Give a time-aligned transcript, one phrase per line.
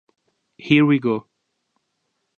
[0.57, 1.27] Here We Go